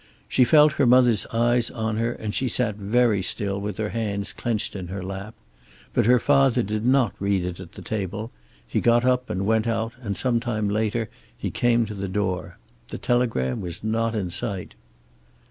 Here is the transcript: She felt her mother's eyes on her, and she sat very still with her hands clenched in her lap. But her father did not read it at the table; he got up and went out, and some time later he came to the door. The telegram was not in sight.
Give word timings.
She 0.27 0.43
felt 0.43 0.73
her 0.81 0.87
mother's 0.87 1.27
eyes 1.27 1.69
on 1.69 1.97
her, 1.97 2.11
and 2.11 2.33
she 2.33 2.49
sat 2.49 2.75
very 2.75 3.21
still 3.21 3.61
with 3.61 3.77
her 3.77 3.89
hands 3.89 4.33
clenched 4.33 4.75
in 4.75 4.87
her 4.87 5.03
lap. 5.03 5.35
But 5.93 6.07
her 6.07 6.17
father 6.17 6.63
did 6.63 6.83
not 6.83 7.13
read 7.19 7.45
it 7.45 7.59
at 7.59 7.73
the 7.73 7.83
table; 7.83 8.31
he 8.65 8.81
got 8.81 9.05
up 9.05 9.29
and 9.29 9.45
went 9.45 9.67
out, 9.67 9.93
and 10.01 10.17
some 10.17 10.39
time 10.39 10.67
later 10.69 11.07
he 11.37 11.51
came 11.51 11.85
to 11.85 11.93
the 11.93 12.09
door. 12.09 12.57
The 12.87 12.97
telegram 12.97 13.61
was 13.61 13.83
not 13.83 14.15
in 14.15 14.31
sight. 14.31 14.73